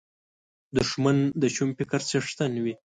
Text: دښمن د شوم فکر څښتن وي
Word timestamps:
دښمن 0.77 1.17
د 1.41 1.43
شوم 1.55 1.69
فکر 1.79 1.99
څښتن 2.09 2.53
وي 2.63 2.73